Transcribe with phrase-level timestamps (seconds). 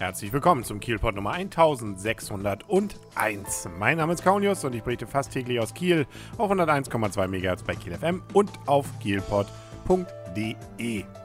[0.00, 3.68] Herzlich willkommen zum Kielpot Nummer 1601.
[3.78, 7.76] Mein Name ist Kaunius und ich berichte fast täglich aus Kiel auf 101,2 MHz bei
[7.76, 9.44] Kiel FM und auf kielpot.de.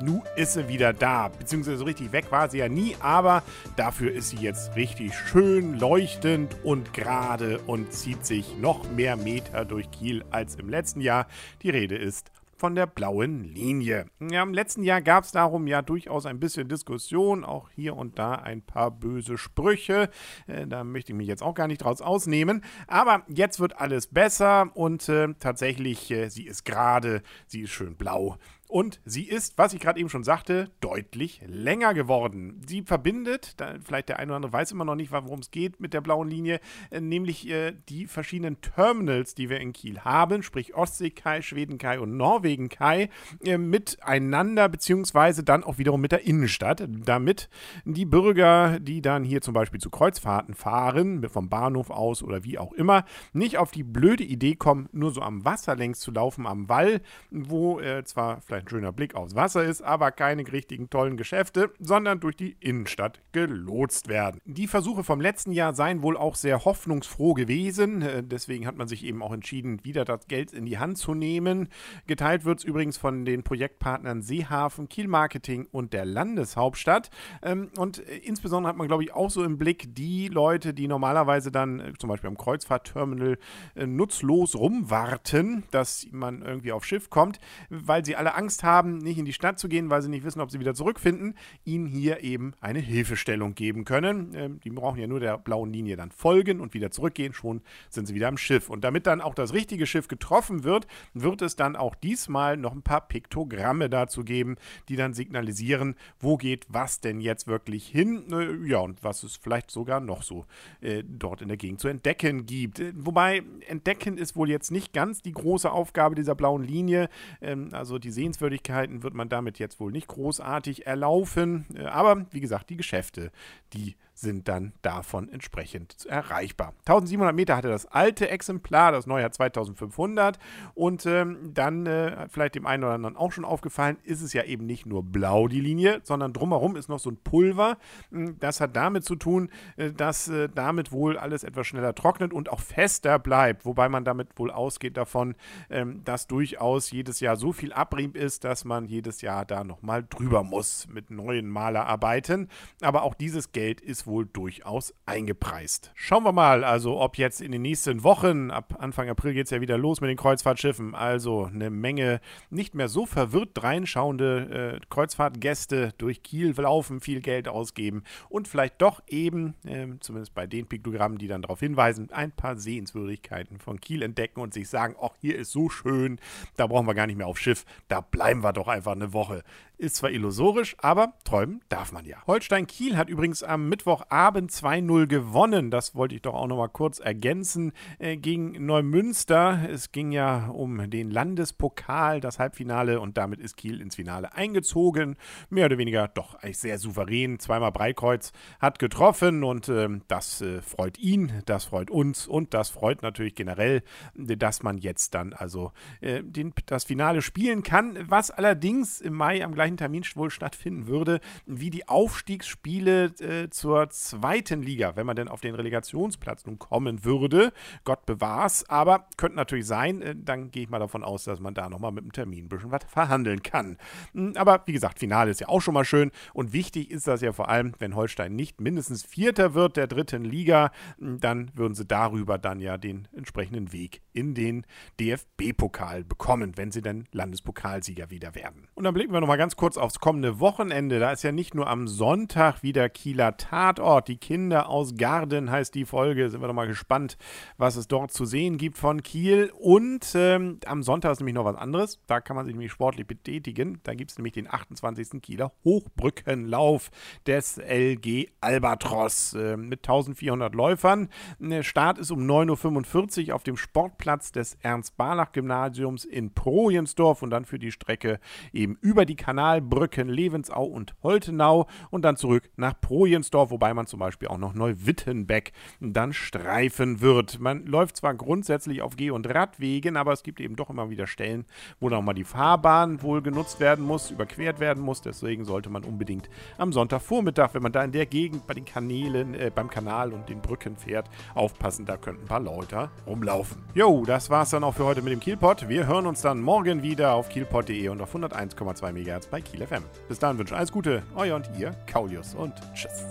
[0.01, 3.42] Nu ist sie wieder da, beziehungsweise so richtig weg war sie ja nie, aber
[3.76, 9.65] dafür ist sie jetzt richtig schön leuchtend und gerade und zieht sich noch mehr Meter
[9.65, 11.26] durch Kiel als im letzten Jahr.
[11.63, 14.07] Die Rede ist von der blauen Linie.
[14.19, 18.20] Ja, Im letzten Jahr gab es darum ja durchaus ein bisschen Diskussion, auch hier und
[18.20, 20.09] da ein paar böse Sprüche.
[20.47, 22.63] Äh, da möchte ich mich jetzt auch gar nicht draus ausnehmen.
[22.87, 27.95] Aber jetzt wird alles besser und äh, tatsächlich, äh, sie ist gerade, sie ist schön
[27.95, 28.37] blau.
[28.71, 32.61] Und sie ist, was ich gerade eben schon sagte, deutlich länger geworden.
[32.67, 35.91] Sie verbindet, vielleicht der eine oder andere weiß immer noch nicht, worum es geht mit
[35.91, 36.59] der blauen Linie,
[36.91, 42.15] äh, nämlich äh, die verschiedenen Terminals, die wir in Kiel haben, sprich Ostseekai, Schwedenkai und
[42.15, 43.09] Norwegenkai,
[43.43, 47.49] äh, miteinander, beziehungsweise dann auch wiederum mit der Innenstadt, damit
[47.85, 52.59] die Bürger, die dann hier zum Beispiel zu Kreuzfahrten fahren, vom Bahnhof aus oder wie
[52.59, 56.45] auch immer, nicht auf die blöde Idee kommen, nur so am Wasser längs zu laufen,
[56.45, 60.90] am Wall, wo äh, zwar vielleicht ein schöner Blick aufs Wasser ist, aber keine richtigen
[60.90, 64.40] tollen Geschäfte, sondern durch die Innenstadt gelotst werden.
[64.46, 68.02] Die Versuche vom letzten Jahr seien wohl auch sehr hoffnungsfroh gewesen.
[68.02, 71.14] Äh, deswegen hat man sich eben auch entschieden, wieder das Geld in die Hand zu
[71.14, 71.70] nehmen.
[72.08, 77.10] Geteilt wird es übrigens von den Projektpartnern Seehafen, Kiel Marketing und der Landeshauptstadt.
[77.42, 80.88] Ähm, und äh, insbesondere hat man, glaube ich, auch so im Blick die Leute, die
[80.88, 83.38] normalerweise dann äh, zum Beispiel am Kreuzfahrtterminal
[83.76, 89.19] nutzlos rumwarten, dass man irgendwie aufs Schiff kommt, weil sie alle Angst Angst haben, nicht
[89.19, 92.23] in die Stadt zu gehen, weil sie nicht wissen, ob sie wieder zurückfinden, ihnen hier
[92.23, 94.31] eben eine Hilfestellung geben können.
[94.33, 97.61] Ähm, die brauchen ja nur der blauen Linie dann folgen und wieder zurückgehen, schon
[97.92, 98.72] sind sie wieder am Schiff.
[98.72, 102.73] Und damit dann auch das richtige Schiff getroffen wird, wird es dann auch diesmal noch
[102.73, 104.55] ein paar Piktogramme dazu geben,
[104.88, 109.36] die dann signalisieren, wo geht was denn jetzt wirklich hin, äh, ja, und was es
[109.36, 110.47] vielleicht sogar noch so
[110.81, 112.80] äh, dort in der Gegend zu entdecken gibt.
[112.80, 117.09] Äh, wobei entdecken ist wohl jetzt nicht ganz die große Aufgabe dieser blauen Linie.
[117.42, 121.66] Ähm, also die Sehenswürdigkeiten Sehenswürdigkeiten wird man damit jetzt wohl nicht großartig erlaufen.
[121.76, 123.32] Äh, aber wie gesagt, die Geschäfte,
[123.73, 126.74] die sind dann davon entsprechend erreichbar.
[126.80, 130.40] 1700 Meter hatte das alte Exemplar, das neue hat 2500
[130.74, 134.44] und ähm, dann äh, vielleicht dem einen oder anderen auch schon aufgefallen, ist es ja
[134.44, 137.78] eben nicht nur blau die Linie, sondern drumherum ist noch so ein Pulver.
[138.12, 142.34] Hm, das hat damit zu tun, äh, dass äh, damit wohl alles etwas schneller trocknet
[142.34, 145.36] und auch fester bleibt, wobei man damit wohl ausgeht davon,
[145.69, 150.06] ähm, dass durchaus jedes Jahr so viel Abrieb ist, dass man jedes Jahr da nochmal
[150.09, 152.50] drüber muss mit neuen Malerarbeiten.
[152.81, 155.91] Aber auch dieses Geld ist wohl durchaus eingepreist.
[155.95, 159.51] Schauen wir mal, also ob jetzt in den nächsten Wochen, ab Anfang April geht es
[159.51, 164.85] ja wieder los mit den Kreuzfahrtschiffen, also eine Menge nicht mehr so verwirrt reinschauende äh,
[164.89, 170.67] Kreuzfahrtgäste durch Kiel laufen, viel Geld ausgeben und vielleicht doch eben, äh, zumindest bei den
[170.67, 175.15] Piktogrammen, die dann darauf hinweisen, ein paar Sehenswürdigkeiten von Kiel entdecken und sich sagen, ach,
[175.21, 176.19] hier ist so schön,
[176.57, 179.43] da brauchen wir gar nicht mehr aufs Schiff, da bleiben wir doch einfach eine Woche.
[179.77, 182.17] Ist zwar illusorisch, aber träumen darf man ja.
[182.27, 185.71] Holstein Kiel hat übrigens am Mittwochabend 2-0 gewonnen.
[185.71, 189.67] Das wollte ich doch auch noch mal kurz ergänzen äh, gegen Neumünster.
[189.69, 195.17] Es ging ja um den Landespokal, das Halbfinale und damit ist Kiel ins Finale eingezogen.
[195.49, 197.39] Mehr oder weniger doch sehr souverän.
[197.39, 202.69] Zweimal Breikreuz hat getroffen und äh, das äh, freut ihn, das freut uns und das
[202.69, 203.83] freut natürlich generell,
[204.15, 205.71] dass man jetzt dann also
[206.01, 210.88] äh, den, das Finale spielen kann, was allerdings im Mai am gleichen Termin wohl stattfinden
[210.88, 213.49] würde, wie die Aufstiegsspiele äh,
[213.79, 217.53] zur zweiten Liga, wenn man denn auf den Relegationsplatz nun kommen würde.
[217.85, 221.53] Gott bewahr's, aber könnte natürlich sein, äh, dann gehe ich mal davon aus, dass man
[221.53, 223.78] da nochmal mit dem Termin ein bisschen was verhandeln kann.
[224.13, 227.22] Hm, aber wie gesagt, Finale ist ja auch schon mal schön und wichtig ist das
[227.22, 231.75] ja vor allem, wenn Holstein nicht mindestens Vierter wird der dritten Liga, hm, dann würden
[231.75, 234.66] sie darüber dann ja den entsprechenden Weg in den
[235.00, 238.68] DFB-Pokal bekommen, wenn sie dann Landespokalsieger wieder werden.
[238.75, 241.00] Und dann blicken wir nochmal ganz kurz aufs kommende Wochenende.
[241.00, 243.38] Da ist ja nicht nur am Sonntag wieder Kieler
[243.69, 244.07] Tatort.
[244.07, 246.30] Die Kinder aus Garden heißt die Folge.
[246.30, 247.18] Sind wir doch mal gespannt,
[247.57, 249.51] was es dort zu sehen gibt von Kiel.
[249.60, 252.00] Und ähm, am Sonntag ist nämlich noch was anderes.
[252.07, 253.80] Da kann man sich nämlich sportlich betätigen.
[253.83, 255.21] Da gibt es nämlich den 28.
[255.21, 256.89] Kieler Hochbrückenlauf
[257.27, 261.10] des LG Albatros äh, mit 1400 Läufern.
[261.38, 267.45] Der Start ist um 9.45 Uhr auf dem Sportplatz des Ernst-Barlach-Gymnasiums in Projensdorf und dann
[267.45, 268.19] für die Strecke
[268.51, 274.00] eben über die Kanalbrücken Levensau und Holtenau und dann zurück nach Projensdorf, wobei man zum
[274.00, 275.51] Beispiel auch noch Neuwittenbeck
[275.81, 277.41] dann streifen wird.
[277.41, 281.07] Man läuft zwar grundsätzlich auf Geh- und Radwegen, aber es gibt eben doch immer wieder
[281.07, 281.44] Stellen,
[281.81, 285.01] wo nochmal die Fahrbahn wohl genutzt werden muss, überquert werden muss.
[285.01, 289.33] Deswegen sollte man unbedingt am Sonntagvormittag, wenn man da in der Gegend bei den Kanälen,
[289.33, 293.62] äh, beim Kanal und den Brücken fährt, aufpassen, da könnten ein paar Leute rumlaufen.
[293.73, 295.67] Jo, das war's dann auch für heute mit dem Kielpot.
[295.67, 299.83] Wir hören uns dann morgen wieder auf kielpot.de und auf 101,2 MHz bei Kiel FM.
[300.07, 303.03] Bis dahin wünsche ich alles Gute, euer und ihr, Kaulius und tschüss.